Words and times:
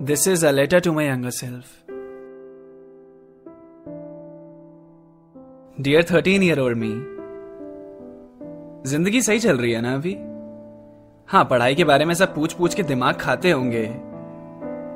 This 0.00 0.28
is 0.28 0.44
a 0.44 0.52
letter 0.52 0.78
to 0.80 0.92
my 0.92 1.04
younger 1.04 1.30
self. 1.30 1.70
Dear 5.80 6.04
thirteen 6.10 6.42
year 6.42 6.60
old 6.60 6.78
me 6.78 6.90
ज़िंदगी 8.90 9.22
सही 9.22 9.38
चल 9.38 9.58
रही 9.58 9.72
है 9.72 9.80
ना 9.80 9.94
अभी? 9.94 10.12
हाँ 11.28 11.44
पढ़ाई 11.44 11.74
के 11.74 11.84
बारे 11.84 12.04
में 12.04 12.14
सब 12.14 12.34
पूछ 12.34 12.52
पूछ 12.52 12.74
के 12.74 12.82
दिमाग 12.82 13.14
खाते 13.14 13.50
होंगे। 13.50 13.84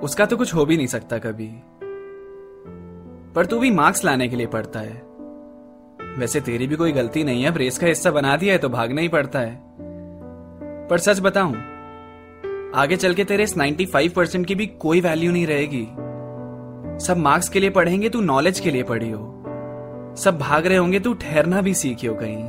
उसका 0.07 0.27
तो 0.27 0.37
कुछ 0.37 0.55
हो 0.55 0.65
भी 0.65 0.77
नहीं 0.77 0.87
सकता 0.87 1.19
कभी। 1.19 1.51
पर 3.35 3.47
तू 3.47 3.61
भी 3.61 3.71
मार्क्स 3.71 4.05
लाने 4.05 4.29
के 4.29 4.37
लिए 4.37 4.47
पढ़ता 4.47 4.81
है। 4.81 5.03
वैसे 6.19 6.41
तेरी 6.41 6.67
भी 6.67 6.77
कोई 6.77 6.93
गलती 6.93 7.25
नहीं 7.25 7.43
है 7.43 7.51
ब्रेस 7.51 7.79
का 7.79 7.87
हिस्सा 7.87 8.11
बना 8.11 8.37
दिया 8.37 8.53
है 8.53 8.59
तो 8.59 8.69
भागना 8.69 9.01
ही 9.01 9.09
पड़ता 9.09 9.39
है। 9.39 9.61
पर 10.89 10.99
सच 10.99 11.21
बताऊँ 11.21 11.72
आगे 12.75 12.97
चल 12.97 13.15
के 13.15 13.25
तेरे 13.25 13.45
इस 13.45 13.57
95 13.59 14.13
परसेंट 14.13 14.47
की 14.47 14.55
भी 14.55 14.67
कोई 14.67 15.01
वैल्यू 15.01 15.33
नहीं 15.33 15.47
रहेगी। 15.47 15.89
सब 17.07 17.15
मार्क्स 17.17 17.49
के 17.49 17.61
लिए 17.61 17.71
पढ़ेंगे, 17.71 18.09
तू 18.09 18.21
नॉलेज 18.21 18.61
के 18.61 18.71
लिए 18.71 18.83
पढ़ी 18.83 19.11
हो। 19.11 19.45
सब 20.19 20.39
भाग 20.39 20.67
रहे 20.67 20.77
होंगे, 20.77 21.01
तू 21.01 21.15
ठहरना 21.15 21.61
भी 21.61 21.75
सीखी 21.75 22.07
हो 22.07 22.15
कहीं। 22.15 22.45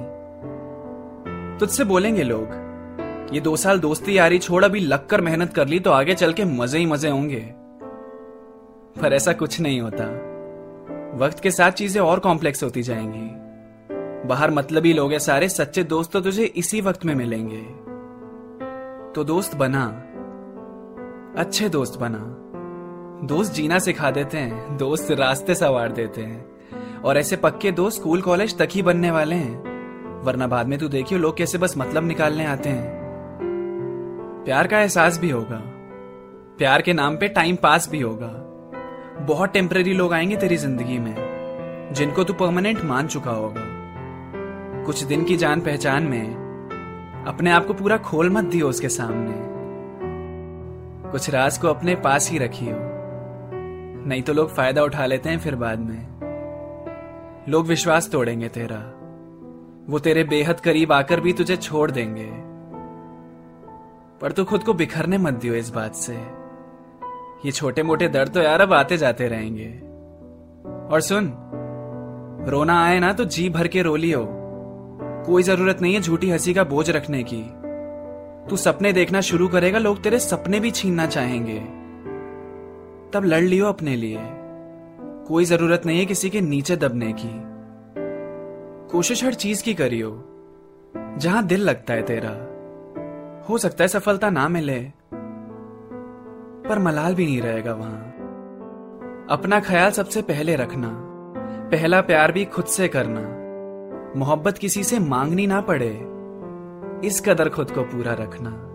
तुझसे 1.58 1.84
बोलेंगे 1.84 2.24
लोग, 2.24 2.48
ये 3.34 3.42
दो 3.42 3.56
साल 3.56 3.80
दोस्ती 3.80 4.18
यारी 4.18 4.40
छोड़, 4.40 4.66
अभी 4.66 4.80
लग 4.80 5.08
कर 5.08 5.22
मेहनत 5.22 5.54
कर 5.54 5.68
ली 5.68 5.80
तो 5.80 5.92
आगे 5.92 6.14
चल 6.14 6.34
के 6.34 6.46
मज़े 6.46 6.80
ही 6.80 6.86
मज़े 6.86 7.10
होंगे। 7.10 7.50
पर 9.02 9.14
ऐसा 9.14 9.34
कुछ 9.34 9.62
नहीं 9.62 9.82
होता। 9.82 10.06
वक्त 11.18 11.40
के 11.40 11.52
साथ 11.52 11.72
चीज़ें 11.72 12.02
और 12.02 12.20
कॉम्प्लेक्स 12.20 12.64
होती 12.64 12.84
जाएँगी। 12.84 13.30
बाहर 14.28 14.52
मतलबी 14.52 14.94
लोग 14.94 15.12
हैं 15.12 15.20
सारे, 15.20 15.50
सच्चे 15.50 15.84
दोस्त 15.84 16.12
तो 16.12 16.22
तुझे 16.22 16.44
इसी 16.44 16.82
वक्त 16.82 17.06
में 17.06 17.16
मिलेंगे। 17.16 17.84
तो 19.16 19.24
दोस्त 19.24 19.56
बना। 19.56 20.10
अच्छे 21.38 21.70
दोस्त 21.70 22.00
बना। 22.00 22.18
दोस्त 23.28 23.54
जीना 23.54 23.80
सिखा 23.80 24.12
देते 24.12 24.38
हैं, 24.38 24.78
दोस्त 24.78 25.12
रास्ते 25.12 25.56
सवार 25.56 25.92
देते 25.92 26.22
हैं। 26.22 26.46
और 27.02 27.18
ऐसे 27.18 27.36
पक्के 27.36 27.72
दोस्त 27.72 28.00
स्कूल 28.00 28.22
कॉलेज 28.22 28.58
तक 28.58 28.68
ही 28.72 28.82
बनने 28.82 29.12
वाले 29.12 29.36
हैं। 29.36 29.64
वरना 30.24 30.48
बाद 30.48 30.68
में 30.68 30.80
तू 30.80 30.88
देखियो 30.88 31.20
लोग 31.20 31.38
कैसे 31.38 31.58
बस 31.58 31.78
मतलब 31.78 32.04
निकालने 32.04 32.46
आते 32.46 32.70
हैं। 32.70 32.92
प्यार 34.46 34.68
का 34.68 34.80
एहसास 34.80 35.20
भी 35.20 35.30
होगा। 35.30 35.62
प्यार 36.58 36.82
के 36.82 36.94
नाम 36.94 37.18
पे 37.18 37.28
टाइम 37.28 37.56
पास 37.56 37.90
भी 37.90 38.00
होगा। 38.00 38.30
बहुत 39.26 39.54
टेम्पररी 39.54 39.94
लोग 39.94 40.14
आएँगे 40.14 40.36
तेरी 40.36 40.58
ज़िंदगी 40.58 41.00
में, 41.00 41.16
जिनको 41.94 42.24
तू 42.24 42.34
परमानेंट 42.34 42.84
मान 42.84 43.08
चुका 43.08 43.32
होगा। 43.32 43.64
कुछ 44.84 45.04
दिन 45.04 45.24
की 45.24 45.38
जान 45.38 45.62
पहचान 45.62 46.04
में 46.04 46.36
अपने 47.28 47.52
आप 47.52 47.66
को 47.66 47.74
पूरा 47.74 47.98
खोल 47.98 48.30
मत 48.30 48.44
दियो 48.44 48.70
उसके 48.70 48.90
सामने। 48.90 49.53
कुछ 51.14 51.30
राज 51.30 51.58
को 51.58 51.68
अपने 51.68 51.96
पास 51.96 52.32
ही 52.32 52.38
रखी 52.38 52.66
हो। 52.66 52.78
नहीं 54.08 54.22
तो 54.22 54.34
लोग 54.34 54.56
फ़ायदा 54.56 54.84
उठा 54.84 55.06
लेते 55.06 55.30
हैं 55.30 55.40
फिर 55.40 55.56
बाद 55.56 55.80
में। 55.80 56.08
लोग 57.50 57.66
विश्वास 57.66 58.10
तोड़ेंगे 58.10 58.48
तेरा। 58.50 58.78
वो 59.90 60.00
तेरे 60.00 60.24
बेहद 60.24 60.60
करीब 60.60 60.92
आकर 60.92 61.20
भी 61.20 61.34
तुझे 61.34 61.58
छोड़ 61.58 61.92
देंगे। 61.92 62.30
पर 64.22 64.32
तू 64.32 64.44
खुद 64.44 64.64
को 64.64 64.74
बिखरने 64.74 65.18
मत 65.18 65.34
दियो 65.34 65.54
इस 65.54 65.70
बात 65.70 65.96
से। 65.96 66.14
ये 67.46 67.52
छोटे 67.52 67.84
मोटे 67.84 68.08
दर्द 68.08 68.34
तो 68.34 68.42
यार 68.42 68.62
अब 68.62 68.74
आते 68.74 68.98
जाते 68.98 69.28
रहेंगे। 69.28 69.70
और 70.94 71.02
सुन, 71.02 71.34
रोना 72.50 72.86
आए 72.86 73.00
ना 73.00 73.14
तो 73.14 73.26
जी 73.26 73.50
भर 73.50 73.68
के 73.68 73.82
रो 73.82 73.96
लियो। 73.96 74.28
कोई 75.26 75.44
ज़रूरत 75.44 75.82
नहीं 75.82 75.94
है 75.94 76.02
झूठी 76.02 76.30
हँसी 76.30 76.54
का 76.54 76.64
बोझ 76.64 76.90
रखने 76.90 77.24
की। 77.24 77.63
तू 78.50 78.58
सपने 78.58 78.94
देखना 78.94 79.22
शुरू 79.22 79.48
करेगा, 79.48 79.80
लोग 79.80 80.02
तेरे 80.02 80.20
सपने 80.20 80.60
भी 80.60 80.72
छीनना 80.72 81.06
चाहेंगे। 81.06 81.60
तब 83.14 83.26
लड़ 83.26 83.44
लियो 83.44 83.66
अपने 83.66 83.96
लिए। 83.96 84.20
कोई 85.28 85.46
ज़रूरत 85.46 85.86
नहीं 85.86 86.00
है 86.00 86.06
किसी 86.06 86.30
के 86.30 86.42
नीचे 86.42 86.76
दबने 86.76 87.14
की। 87.20 87.32
कोशिश 88.92 89.24
हर 89.24 89.34
चीज़ 89.34 89.64
की 89.64 89.74
करियो, 89.74 90.24
जहाँ 91.18 91.46
दिल 91.46 91.62
लगता 91.62 91.94
है 91.94 92.04
तेरा। 92.04 92.32
हो 93.50 93.58
सकता 93.58 93.84
है 93.84 93.88
सफलता 93.88 94.30
ना 94.30 94.48
मिले, 94.48 94.80
पर 96.70 96.80
मलाल 96.80 97.16
भी 97.16 97.26
नहीं 97.26 97.42
रहेगा 97.42 97.74
वहाँ। 97.74 98.00
अपना 99.30 99.60
ख्याल 99.60 99.92
सबसे 99.92 100.22
पहले 100.22 100.56
रखना, 100.56 100.90
पहला 101.72 102.02
प्यार 102.02 102.32
भी 102.32 102.46
खुद 102.46 102.66
से 102.66 102.88
करना। 102.88 103.22
मोहब्बत 104.20 104.58
किसी 104.58 104.84
से 104.84 105.00
मांगनी 105.00 105.48
ना 105.48 105.62
पड़े। 105.62 106.13
इस 107.04 107.22
कदर 107.22 107.50
खुद 107.50 107.72
को 107.72 107.84
पूरा 107.84 108.14
रखना। 108.14 108.70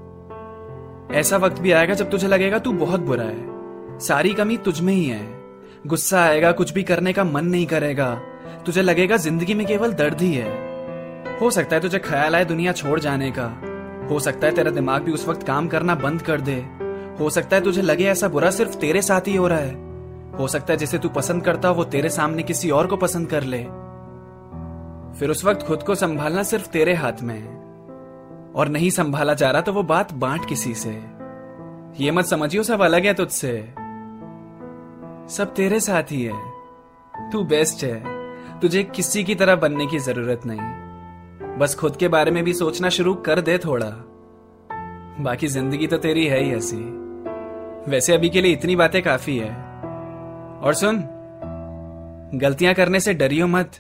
ऐसा 1.14 1.36
वक्त 1.36 1.60
भी 1.60 1.72
आएगा 1.72 1.94
जब 1.94 2.10
तुझे 2.10 2.28
लगेगा 2.28 2.58
तू 2.58 2.72
बहुत 2.72 3.00
बुरा 3.00 3.24
है। 3.24 3.98
सारी 3.98 4.32
कमी 4.32 4.56
तुझ 4.56 4.80
में 4.80 4.92
ही 4.94 5.04
है। 5.04 5.42
गुस्सा 5.86 6.20
आएगा, 6.20 6.52
कुछ 6.52 6.72
भी 6.72 6.82
करने 6.82 7.12
का 7.12 7.24
मन 7.24 7.44
नहीं 7.44 7.66
करेगा। 7.66 8.14
तुझे 8.66 8.82
लगेगा 8.82 9.16
ज़िंदगी 9.16 9.54
में 9.54 9.66
केवल 9.66 9.92
दर्द 9.92 10.20
ही 10.20 10.34
है। 10.34 10.68
हो 11.40 11.50
सकता 11.50 11.76
है 11.76 11.82
तुझे 11.82 11.98
ख्याल 11.98 12.36
आए 12.36 12.44
दुनिया 12.44 12.72
छोड़ 12.72 13.00
जाने 13.00 13.30
का। 13.38 13.46
हो 14.10 14.20
सकता 14.20 14.46
है 14.46 14.54
तेरा 14.54 14.70
दिमाग 14.70 15.02
भी 15.02 15.12
उस 15.12 15.28
वक्त 15.28 15.46
काम 15.46 15.68
करना 15.68 15.94
बंद 15.94 16.22
कर 16.22 16.40
दे। 16.40 16.66
हो 17.20 17.30
सकता 17.30 17.56
है 17.56 17.62
तुझे 17.62 17.82
लगे 17.82 18.04
ऐसा 18.04 18.28
बुरा 18.28 18.50
सिर्फ़ 18.50 18.76
तेरे 18.76 19.02
साथ 19.02 19.20
ही 19.20 19.36
हो 19.36 19.48
रहा 19.48 19.58
है। 19.58 19.74
हो 20.38 20.48
सकता 20.48 20.72
है 20.72 20.78
जिसे 20.78 20.98
तू 20.98 21.08
पसंद 21.08 21.44
करता 21.44 21.70
वो 21.70 21.84
तेरे 21.84 22.08
सामने 22.08 22.42
किसी 22.42 22.70
और 22.70 22.86
को 22.86 22.96
पसंद 22.96 23.28
कर 23.28 23.42
ले। 23.42 23.58
फिर 25.18 25.30
उस 25.30 25.44
वक्त 25.44 25.66
खुद 25.66 25.82
को 25.82 25.94
संभालना 25.94 26.42
सिर्फ़ 26.42 26.68
तेरे 26.68 26.94
हाथ 26.94 27.22
में 27.22 27.34
है। 27.34 27.57
और 28.54 28.69
नहीं 28.69 28.91
संभाला 28.91 29.34
जा 29.34 29.50
रहा 29.50 29.62
तो 29.62 29.72
वो 29.72 29.82
बात 29.82 30.12
बांट 30.12 30.48
किसी 30.48 30.75
से। 30.75 31.03
ये 32.04 32.10
मत 32.10 32.25
समझियो, 32.25 32.62
सब 32.62 32.81
अलग 32.82 33.06
है 33.06 33.14
तुझसे। 33.14 33.75
सब 35.34 35.53
तेरे 35.56 35.81
साथ 35.81 36.03
ही 36.03 36.22
है। 36.25 36.53
तू 37.32 37.44
बेस्ट 37.44 37.84
है। 37.84 38.19
तुझे 38.60 38.82
किसी 38.82 39.25
की 39.25 39.34
तरह 39.34 39.56
बनने 39.56 39.87
की 39.87 39.98
ज़रूरत 39.98 40.41
नहीं। 40.47 41.58
बस 41.58 41.75
खुद 41.75 41.97
के 41.97 42.08
बारे 42.08 42.31
में 42.31 42.44
भी 42.44 42.54
सोचना 42.54 42.88
शुरू 42.88 43.14
कर 43.14 43.41
दे 43.41 43.58
थोड़ा। 43.58 43.91
बाकी 45.20 45.47
ज़िंदगी 45.47 45.87
तो 45.87 45.98
तेरी 45.98 46.26
है 46.26 46.41
ही 46.41 46.54
ऐसी। 46.54 46.76
वैसे 47.91 48.14
अभी 48.14 48.28
के 48.28 48.41
लिए 48.41 48.53
इतनी 48.53 48.76
बातें 48.76 49.03
काफ़ी 49.03 49.38
है। 49.38 49.50
और 50.62 50.75
सुन, 50.75 51.04
गलतियाँ 52.34 52.75
करने 52.75 53.00
से 53.00 53.14
डरियो 53.14 53.47
मत। 53.47 53.72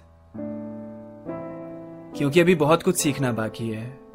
क्योंकि 2.18 2.40
अभी 2.40 2.54
बहुत 2.54 2.82
कुछ 2.82 2.96
सीखना 3.00 3.32
बाकी 3.32 3.70
है। 3.70 4.07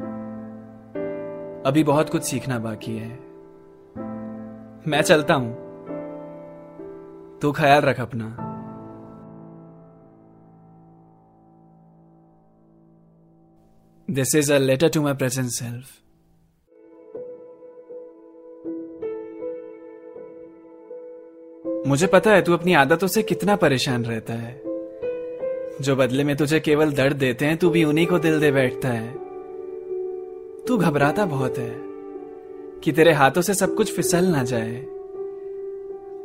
अभी 1.66 1.84
बहुत 1.84 2.10
कुछ 2.10 2.24
सीखना 2.24 2.60
बाकी 2.60 2.98
है। 2.98 3.20
मैं 4.88 5.02
चलता 5.02 5.34
हूँ। 5.34 5.54
तू 7.40 7.52
ख्याल 7.52 7.82
रख 7.82 8.00
अपना। 8.00 8.38
This 14.10 14.36
is 14.36 14.54
a 14.54 14.58
letter 14.58 14.90
to 14.90 15.02
my 15.02 15.14
present 15.14 15.50
self 15.50 16.00
मुझे 21.88 22.08
पता 22.08 22.32
है 22.32 22.42
तू 22.42 22.54
अपनी 22.54 22.74
आदतों 22.74 23.08
से 23.08 23.24
कितना 23.24 23.56
परेशान 23.56 24.06
रहता 24.06 24.34
है। 24.34 24.62
जो 25.82 25.96
बदले 25.96 26.24
में 26.24 26.36
तुझे 26.36 26.60
केवल 26.60 26.94
दर्द 26.94 27.16
देते 27.16 27.46
हैं, 27.46 27.58
तू 27.58 27.70
भी 27.70 27.84
उन्हीं 27.84 28.08
को 28.08 28.20
दिल 28.20 28.40
दे 28.40 28.52
बैठता 28.52 28.90
है। 28.90 29.23
तू 30.68 30.78
घबराता 30.78 31.26
बहुत 31.26 31.58
है 31.58 31.76
कि 32.84 32.92
तेरे 32.92 33.12
हाथों 33.12 33.42
से 33.42 33.54
सब 33.54 33.76
कुछ 33.76 33.96
फिसल 33.96 34.26
ना 34.26 34.44
जाए। 34.44 34.86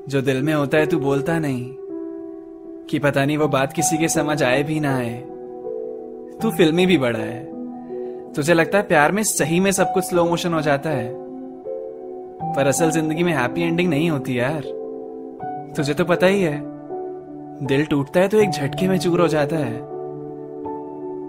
जो 0.08 0.20
दिल 0.22 0.42
में 0.42 0.54
होता 0.54 0.78
है 0.78 0.86
तू 0.86 0.98
बोलता 0.98 1.38
नहीं 1.38 1.74
कि 2.86 2.98
पता 2.98 3.24
नहीं 3.24 3.38
वो 3.38 3.48
बात 3.48 3.72
किसी 3.72 3.98
के 3.98 4.08
समझ 4.08 4.42
आए 4.42 4.62
भी 4.62 4.80
ना 4.80 4.96
आए। 4.96 5.14
तू 6.42 6.50
फिल्मी 6.50 6.86
भी 6.86 6.98
बड़ा 6.98 7.18
है। 7.18 8.32
तुझे 8.32 8.54
लगता 8.54 8.78
है 8.78 8.84
प्यार 8.84 9.12
में 9.12 9.22
सही 9.22 9.60
में 9.60 9.72
सब 9.72 9.92
कुछ 9.92 10.04
स्लो 10.04 10.24
मोशन 10.24 10.54
हो 10.54 10.60
जाता 10.60 10.90
है। 10.90 11.14
पर 12.54 12.66
असल 12.66 12.90
ज़िंदगी 12.90 13.22
में 13.22 13.32
हैप्पी 13.32 13.62
एंडिंग 13.62 13.90
नहीं 13.90 14.10
होती 14.10 14.38
यार। 14.38 14.62
तुझे 15.76 15.94
तो 15.94 16.04
पता 16.04 16.26
ही 16.26 16.42
है। 16.42 16.62
दिल 17.66 17.86
टूटता 17.86 18.20
है 18.20 18.28
तो 18.28 18.40
एक 18.40 18.50
झटके 18.50 18.88
में 18.88 18.98
चूर 18.98 19.20
हो 19.20 19.28
जाता 19.28 19.56
है। 19.56 19.76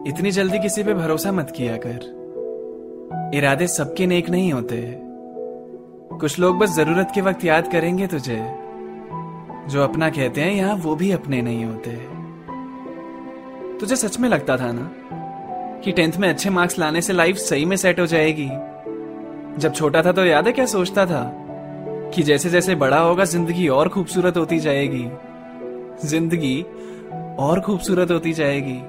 इतनी 0.07 0.31
जल्दी 0.31 0.59
किसी 0.59 0.83
पे 0.83 0.94
भरोसा 0.94 1.31
मत 1.31 1.53
किया 1.57 1.77
कर। 1.77 2.19
इरादे 3.35 3.67
सबके 3.67 4.07
नेक 4.07 4.29
नहीं 4.29 4.53
होते। 4.53 4.77
कुछ 6.19 6.39
लोग 6.39 6.57
बस 6.57 6.69
ज़रूरत 6.69 7.11
के 7.15 7.21
वक्त 7.21 7.45
याद 7.45 7.71
करेंगे 7.71 8.07
तुझे। 8.07 8.38
जो 9.69 9.83
अपना 9.83 10.09
कहते 10.09 10.41
हैं, 10.41 10.51
यहाँ 10.51 10.75
वो 10.75 10.95
भी 10.95 11.11
अपने 11.11 11.41
नहीं 11.41 11.65
होते। 11.65 11.91
तुझे 13.79 13.95
सच 13.95 14.19
में 14.19 14.29
लगता 14.29 14.57
था 14.57 14.71
ना 14.71 14.91
कि 15.83 15.91
टेंथ 15.91 16.17
में 16.17 16.29
अच्छे 16.29 16.50
मार्क्स 16.50 16.79
लाने 16.79 17.01
से 17.01 17.13
लाइफ 17.13 17.35
सही 17.35 17.65
में 17.65 17.75
सेट 17.77 18.00
हो 18.00 18.06
जाएगी? 18.06 18.50
जब 19.57 19.73
छोटा 19.75 20.01
था 20.01 20.11
तो 20.11 20.25
याद 20.25 20.47
है 20.47 20.53
क्या 20.53 20.65
सोचता 20.65 21.06
था 21.06 21.23
कि 22.15 22.23
जैसे 22.23 22.50
जैसे 22.50 22.75
बड़ा 22.75 23.00
होगा, 23.00 23.23
ज़िंदगी 23.23 23.67
और 23.67 23.89
खूबसूरत 23.89 24.38
होती 24.38 24.59
जाएगी। 24.59 25.07
ज़िंदगी 26.07 26.61
और 27.39 27.59
खूबसूरत 27.59 28.11
होती 28.11 28.33
जाएगी। 28.33 28.79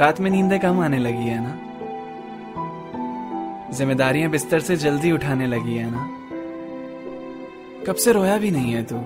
रात 0.00 0.20
में 0.20 0.30
नींदें 0.30 0.60
कम 0.60 0.80
आने 0.80 0.98
लगी, 0.98 1.26
है 1.28 1.42
ना? 1.42 1.63
जिम्मेदारियाँ 3.74 4.30
बिस्तर 4.30 4.60
से 4.60 4.76
जल्दी 4.76 5.12
उठाने 5.12 5.46
लगी 5.46 5.76
है 5.76 5.90
ना? 5.90 6.20
कब 7.86 7.94
से 7.94 8.12
रोया 8.12 8.38
भी 8.38 8.50
नहीं 8.50 8.72
है 8.72 8.82
तू? 8.82 8.96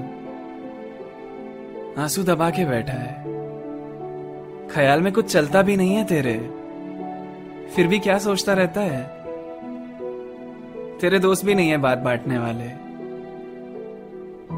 आँसू 2.03 2.23
दबा 2.23 2.51
के 2.51 2.65
बैठा 2.65 2.93
है। 2.93 3.25
ख्याल 4.69 5.01
में 5.01 5.13
कुछ 5.13 5.33
चलता 5.33 5.63
भी 5.63 5.77
नहीं 5.77 5.95
है 5.95 6.05
तेरे। 6.05 6.51
फिर 7.77 7.87
भी 7.87 7.99
क्या 7.99 8.19
सोचता 8.19 8.53
रहता 8.53 8.81
है? 8.81 9.19
तेरे 10.99 11.19
दोस्त 11.19 11.45
भी 11.45 11.55
नहीं 11.55 11.71
है 11.71 11.77
बात 11.77 11.99
बांटने 11.99 12.39
वाले। 12.39 12.69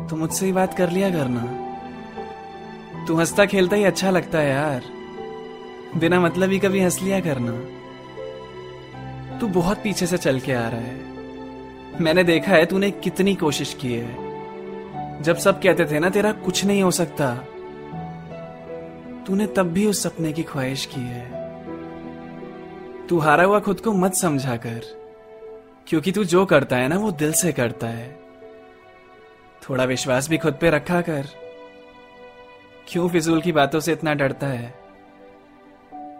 तू 0.09 0.17
मुझसे 0.17 0.47
ही 0.47 0.53
बात 0.53 0.75
कर 0.75 0.91
लिया 0.91 1.11
करना। 1.11 1.67
तू 3.07 3.15
हंसता 3.15 3.47
खेलता 3.47 3.77
ही 3.77 3.85
अच्छा 3.85 4.11
लगता 4.11 4.39
है 4.39 4.51
यार। 4.51 4.83
बिना 5.97 6.21
मतलब 6.21 6.51
ही 6.51 6.59
कभी 6.59 6.81
हंस 6.81 7.03
लिया 7.03 7.21
करना। 7.21 7.80
तू 9.41 9.49
बहुत 9.49 9.79
पीछे 9.83 10.07
से 10.07 10.19
चल 10.19 10.41
के 10.41 10.53
आ 10.53 10.69
रहा 10.69 10.81
है। 10.81 10.99
मैंने 12.01 12.25
देखा 12.25 12.53
है 12.53 12.67
तूने 12.67 12.91
कितनी 12.91 13.35
कोशिश 13.35 13.75
की 13.81 13.93
है। 13.93 15.23
जब 15.23 15.37
सब 15.37 15.63
कहते 15.63 15.85
थे 15.85 15.99
ना, 15.99 16.11
तेरा 16.11 16.33
कुछ 16.33 16.65
नहीं 16.65 16.83
हो 16.83 16.91
सकता। 16.91 17.35
तूने 19.27 19.47
तब 19.47 19.63
भी 19.63 19.87
उस 19.87 20.03
सपने 20.03 20.33
की 20.33 20.43
ख्वाहिश 20.43 20.87
की 20.87 21.01
है। 21.01 21.41
तू 23.07 23.19
हारा 23.19 23.45
हुआ 23.45 23.61
खुद 23.61 23.81
को 23.81 23.93
मत 23.93 24.15
समझा 24.15 24.57
कर, 24.57 24.81
क्योंकि 25.87 26.13
तू 26.13 26.25
जो 26.25 26.47
करता 26.47 26.77
है 26.77 26.89
ना, 26.89 26.97
वो 26.97 27.13
दिल 27.13 27.33
से 27.33 27.53
करता 27.53 27.87
है। 27.87 28.19
थोड़ा 29.63 29.85
विश्वास 29.85 30.29
भी 30.29 30.39
खुद 30.39 30.55
पे 30.61 30.71
रखा 30.71 31.01
कर। 31.01 31.27
क्यों 32.89 33.09
फिजूल 33.09 33.41
की 33.41 33.53
बातों 33.53 33.81
से 33.81 33.93
इतना 33.93 34.15
डरता 34.15 34.47
है? 34.47 34.75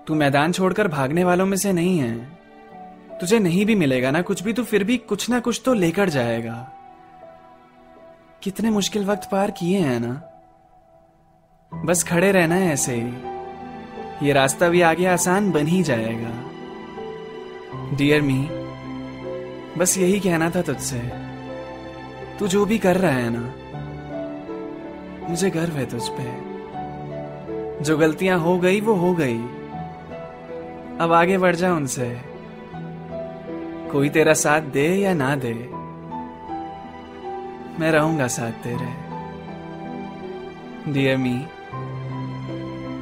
तू 0.07 0.15
मैदान 0.15 0.53
छोड़कर 0.53 0.89
भागने 0.89 1.25
वालों 1.25 1.47
में 1.47 1.57
से 1.57 1.73
नहीं 1.73 1.99
है। 1.99 2.41
तुझे 3.21 3.39
नहीं 3.39 3.67
भी 3.67 3.75
मिलेगा 3.75 4.11
ना 4.11 4.23
कुछ 4.23 4.43
भी 4.43 4.53
तो 4.53 4.65
फिर 4.65 4.85
भी 4.85 4.97
कुछ 4.99 5.31
ना 5.31 5.41
कुछ 5.41 5.63
तो 5.65 5.75
लेकर 5.75 6.09
जाएगा। 6.09 6.73
कितने 8.43 8.71
मुश्किल 8.71 9.05
वक्त 9.05 9.29
पार 9.33 9.51
किए 9.51 9.79
हैं 9.79 10.01
ना। 10.01 10.23
बस 11.85 12.03
खड़े 12.03 12.33
रहना 12.33 12.55
है 12.55 12.73
ऐसे 12.73 12.95
ही। 12.95 13.13
ये 14.27 14.33
रास्ता 14.33 14.69
भी 14.69 14.81
आगे 14.81 15.07
आसान 15.07 15.51
बन 15.51 15.67
ही 15.67 15.83
जाएगा। 15.83 16.33
डियर 17.97 18.23
मी 18.23 18.49
बस 19.79 19.99
यही 19.99 20.21
कहना 20.21 20.51
था 20.51 20.63
तुझसे। 20.63 21.01
तू 22.39 22.49
जो 22.49 22.65
भी 22.65 22.79
कर 22.79 22.97
रहा 22.97 23.13
है 23.13 23.31
ना, 23.33 23.55
मुझे 25.29 25.51
गर्व 25.51 25.73
है 25.73 25.87
तुझ 25.87 26.03
पे। 26.09 26.51
जो 27.85 27.99
गलतियाँ 27.99 28.39
हो 28.39 28.59
गई, 28.59 28.81
वो 28.81 28.95
हो 28.95 29.15
गई। 29.15 29.39
अब 30.99 31.13
आगे 31.13 31.39
बढ़ 31.39 31.57
जा 31.57 31.75
उनसे। 31.75 32.30
कोई 33.93 34.09
तेरा 34.09 34.33
साथ 34.35 34.63
दे 34.73 34.87
या 34.97 35.13
ना 35.15 35.35
दे, 35.37 35.53
मैं 37.81 37.91
रहूँगा 37.93 38.27
साथ 38.27 38.53
तेरे। 38.65 38.91
डियर 40.93 41.17
मी 41.17 41.35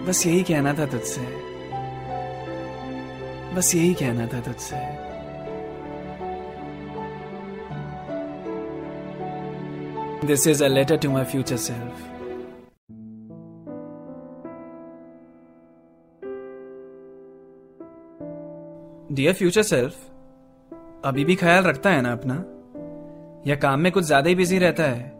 बस 0.07 0.27
यही 0.27 0.43
कहना 0.43 0.73
था 0.75 0.87
तुझसे। 0.87 1.27
बस 3.55 3.75
यही 3.75 3.95
कहना 3.95 4.27
था 4.27 4.41
तुझसे। 4.41 4.77
This 10.27 10.47
is 10.47 10.65
a 10.65 10.69
letter 10.69 10.97
to 10.97 11.11
my 11.11 11.25
future 11.25 11.57
self 11.57 12.07
dear 19.13 19.35
future 19.35 19.63
self 19.63 20.08
अभी 21.09 21.25
भी 21.25 21.35
ख्याल 21.35 21.65
रखता 21.65 21.91
है 21.91 22.01
ना 22.03 22.13
अपना? 22.13 22.35
या 23.51 23.57
काम 23.57 23.81
में 23.81 23.93
कुछ 23.93 24.05
ज़्यादा 24.05 24.29
ही 24.29 24.35
बिज़ी 24.35 24.59
रहता 24.59 24.83
है? 24.83 25.13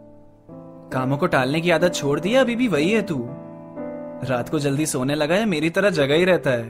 कामों 0.93 1.17
को 1.17 1.27
टालने 1.27 1.61
की 1.61 1.71
आदत 1.71 1.93
छोड़ 1.93 2.19
दी 2.19 2.33
अभी 2.33 2.55
भी 2.55 2.67
वही 2.67 2.91
है 2.91 3.01
तू? 3.01 3.27
रात 4.23 4.49
को 4.49 4.59
जल्दी 4.59 4.85
सोने 4.85 5.15
लगा 5.15 5.35
या 5.35 5.45
मेरी 5.45 5.69
तरह 5.69 5.89
जगह 5.89 6.15
ही 6.15 6.25
रहता 6.25 6.49
है। 6.49 6.63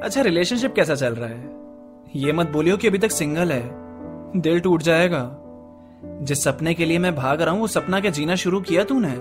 अच्छा 0.00 0.22
रिलेशनशिप 0.22 0.74
कैसा 0.74 0.94
चल 0.94 1.14
रहा 1.14 1.28
है? 1.28 1.56
ये 2.16 2.32
मत 2.32 2.50
बोलियो 2.50 2.76
कि 2.76 2.88
अभी 2.88 2.98
तक 2.98 3.10
सिंगल 3.10 3.52
है। 3.52 3.70
दिल 4.40 4.60
टूट 4.60 4.82
जाएगा। 4.82 5.38
जिस 6.04 6.44
सपने 6.44 6.74
के 6.74 6.84
लिए 6.84 6.98
मैं 6.98 7.14
भाग 7.16 7.42
रहा 7.42 7.50
हूँ, 7.50 7.60
वो 7.60 7.66
सपना 7.66 8.00
क्या 8.00 8.10
जीना 8.10 8.34
शुरू 8.34 8.60
किया 8.60 8.84
तूने? 8.84 9.14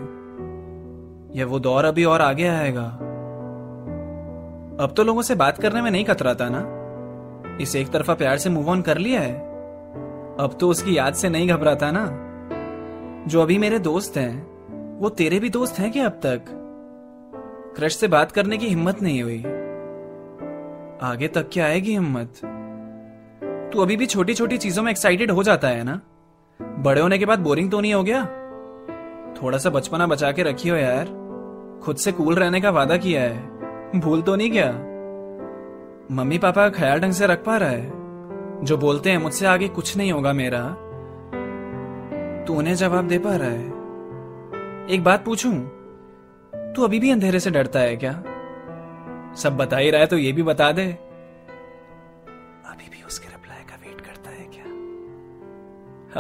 या 1.40 1.46
वो 1.46 1.60
दौर 1.60 1.86
अभी 1.86 2.04
और 2.04 2.22
आगे 2.22 2.48
आएगा? 2.48 2.86
अब 4.84 4.94
तो 4.98 5.04
लोगों 5.04 5.22
से 5.22 5.36
बात 5.36 5.58
करने 5.58 5.82
में 5.82 5.92
नहीं 5.92 6.06
कतराता 6.06 6.50
ना? 6.50 6.81
इस 7.62 7.76
एक 7.76 7.90
तरफा 7.90 8.14
प्यार 8.14 8.38
से 8.38 8.50
मूव 8.50 8.70
ऑन 8.70 8.82
कर 8.82 8.98
लिया 8.98 9.22
है। 9.22 9.34
अब 10.40 10.58
तो 10.60 10.70
उसकी 10.70 10.98
याद 10.98 11.14
से 11.14 11.30
नहीं 11.30 11.50
घबराता 11.50 11.92
ना। 11.94 12.28
जो 13.28 13.42
अभी 13.42 13.58
मेरे 13.58 13.80
दोस्त 13.80 14.18
हैं, 14.18 14.52
वो 15.00 15.10
तेरे 15.10 15.40
भी 15.40 15.50
दोस्त 15.50 15.80
हैं 15.80 15.92
क्या 15.92 16.06
अब 16.06 16.12
तक? 16.12 16.42
क्रश 17.76 17.96
से 17.96 18.08
बात 18.08 18.32
करने 18.32 18.58
की 18.58 18.68
हिम्मत 18.68 19.02
नहीं 19.02 19.24
हुई। 19.24 19.40
आगे 21.12 21.28
तक 21.28 21.50
क्या 21.54 21.66
आएगी 21.66 21.92
हिम्मत? 21.92 22.34
तू 23.74 23.82
अभी 23.82 23.98
भी 23.98 24.06
छोटी 24.06 24.34
छोटी 24.34 24.58
चीज़ों 24.58 24.84
में 24.84 24.92
एक्साइटेड 24.92 25.32
हो 25.32 25.44
जाता 25.44 25.68
है 25.68 25.84
ना? 25.84 26.02
बड़े 26.62 27.02
होने 27.02 27.18
के 27.18 27.26
बाद 27.26 27.40
बोरिंग 27.40 27.72
तो 27.72 27.82
नहीं 27.82 27.94
हो 27.94 28.04
गया? 28.04 28.26
थोड़ा 29.44 29.58
सा 29.58 29.70
बचपना 29.70 30.08
बचा 30.08 30.32
के 30.32 30.44
रखियो 30.44 30.76
यार। 30.76 31.22
खुद 31.84 31.96
से 31.96 32.12
कूल 32.12 32.36
रहने 32.36 32.62
का 32.62 32.70
वादा 32.70 32.98
किया 32.98 33.22
है। 33.22 33.52
भूल 34.00 34.22
तो 34.22 34.36
नहीं 34.36 34.52
क्या? 34.52 34.72
मम्मी 36.12 36.38
पापा 36.38 36.70
का 36.70 36.78
ख्याल 36.78 37.00
ढंग 37.00 37.12
से 37.12 37.28
रख 37.28 37.44
पा 37.44 37.58
रहा 37.58 37.70
है। 37.70 37.92
जो 38.64 38.78
बोलते 38.78 39.10
हैं, 39.12 39.18
मुझसे 39.18 39.46
आगे 39.46 39.68
कुछ 39.68 39.98
नहीं 39.98 40.12
होगा 40.12 40.34
मेरा। 40.34 40.62
तू 42.46 42.54
उन्हें 42.54 42.76
जवाब 42.76 43.08
दे 43.08 43.20
पा 43.20 43.36
रहा 43.36 43.50
है। 43.50 43.66
एक 44.90 45.04
बात 45.04 45.26
पूछूँ? 45.26 45.54
तू 46.56 46.84
अभी 46.84 47.00
भी 47.00 47.12
अंधेरे 47.12 47.40
से 47.40 47.52
डरता 47.52 47.80
है 47.80 47.98
क्या? 47.98 48.24
सब 49.36 49.58
बता 49.58 49.78
ही 49.78 49.92
रहा 49.92 50.02
है 50.02 50.08
तो 50.08 50.18
ये 50.18 50.32
भी 50.32 50.44
बता 50.44 50.72
दे। 50.72 50.86
अभी 52.66 52.90
भी 52.90 53.04
उसके 53.04 53.28
रिप्लाई 53.28 53.64
का 53.64 53.76
वेट 53.76 54.02
करता 54.02 54.30
है 54.30 54.46
क्या? 54.46 54.66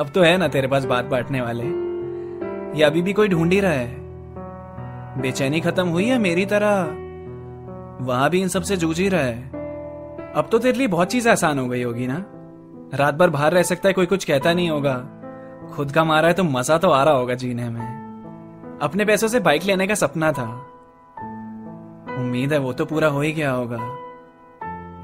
अब 0.01 0.09
तो 0.09 0.21
है 0.21 0.37
ना 0.37 0.47
तेरे 0.47 0.67
पास 0.67 0.85
बात 0.85 1.05
बांटने 1.05 1.41
वाले। 1.41 1.65
या 2.79 2.87
अभी 2.87 3.01
भी 3.01 3.13
कोई 3.13 3.27
ढूंढ 3.27 3.53
ही 3.53 3.59
रहा 3.59 3.71
है। 3.71 3.95
बेचैनी 5.21 5.61
खत्म 5.61 5.87
हुई 5.87 6.05
है 6.05 6.17
मेरी 6.17 6.45
तरह। 6.45 6.83
वहाँ 8.05 8.29
भी 8.29 8.41
इन 8.41 8.47
सबसे 8.47 8.77
जूझ 8.77 8.99
ही 8.99 9.09
रहा 9.09 9.21
है। 9.21 9.60
अब 10.35 10.47
तो 10.51 10.59
तेरे 10.59 10.77
लिए 10.77 10.87
बहुत 10.87 11.11
चीज़ 11.11 11.29
आसान 11.29 11.59
हो 11.59 11.67
गई 11.67 11.81
होगी 11.83 12.07
ना? 12.07 12.25
रात 12.95 13.15
भर 13.15 13.29
बाहर 13.29 13.53
रह 13.53 13.63
सकता 13.63 13.87
है, 13.89 13.93
कोई 13.93 14.05
कुछ 14.05 14.25
कहता 14.25 14.53
नहीं 14.53 14.69
होगा। 14.69 14.93
खुद 15.73 15.91
का 15.91 16.03
मारा 16.03 16.27
है 16.27 16.33
तो 16.33 16.43
मज़ा 16.43 16.77
तो 16.77 16.89
आ 16.89 17.03
रहा 17.03 17.13
होगा 17.13 17.35
जीने 17.35 17.69
में। 17.69 18.79
अपने 18.81 19.05
पैसों 19.05 19.27
से 19.27 19.39
बाइक 19.39 19.63
लेने 19.63 19.87
का 19.87 19.95
सपना 19.95 20.31
था। 20.31 20.45
उम्मीद 22.17 22.53
है 22.53 22.59
वो 22.59 22.73
तो 22.73 22.85
पूरा 22.85 23.07
हो 23.07 23.21
ही 23.21 23.31
गया 23.31 23.51
होगा। 23.51 23.77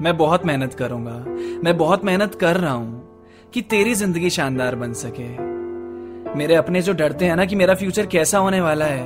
मैं 0.00 0.16
बहुत 0.16 0.46
मेहनत 0.46 0.74
करूँगा। 0.74 1.12
मैं 1.64 1.76
बहुत 1.78 2.04
मेहनत 2.04 2.34
कर 2.34 2.56
रहा 2.56 2.72
हूँ 2.72 3.22
कि 3.54 3.62
तेरी 3.62 3.94
ज़िंदगी 3.94 4.30
शानदार 4.30 4.76
बन 4.76 4.92
सके। 4.92 5.28
मेरे 6.38 6.54
अपने 6.54 6.82
जो 6.82 6.92
डरते 6.92 7.24
हैं 7.24 7.36
ना 7.36 7.44
कि 7.44 7.56
मेरा 7.56 7.74
फ्यूचर 7.74 8.06
कैसा 8.06 8.38
होने 8.38 8.60
वाला 8.60 8.84
है, 8.84 9.04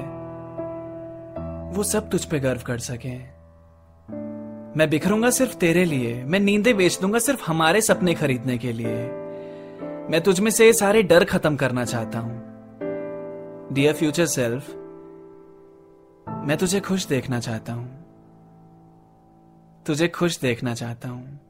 वो 1.73 1.83
सब 1.83 2.09
तुझ 2.11 2.25
पे 2.25 2.41
गर्व 2.41 2.61
कर 2.67 2.79
सके। 2.79 3.32
मैं 4.76 4.91
बिखरूँगा 4.91 5.31
सिर्फ़ 5.31 5.57
तेरे 5.57 5.85
लिए। 5.85 6.25
मैं 6.25 6.41
नींदे 6.41 6.73
बेच 6.73 6.99
दूँगा 7.00 7.19
सिर्फ़ 7.19 7.43
हमारे 7.47 7.81
सपने 7.81 8.14
खरीदने 8.14 8.59
के 8.59 8.73
लिए। 8.73 8.95
मैं 10.11 10.21
तुझ 10.21 10.41
में 10.41 10.50
से 10.50 10.73
सारे 10.73 11.02
डर 11.02 11.25
खत्म 11.25 11.57
करना 11.57 11.85
चाहता 11.85 12.19
हूँ। 12.19 12.37
डियर 13.73 13.95
फ्यूचर 13.95 14.26
सेल्फ 14.26 14.71
मैं 16.47 16.57
तुझे 16.57 16.81
खुश 16.81 17.07
देखना 17.07 17.41
चाहता 17.41 17.73
हूँ। 17.73 18.05
तुझे 19.87 20.09
खुश 20.09 20.41
देखना 20.41 20.75
चाहता 20.75 21.09
हूँ। 21.09 21.41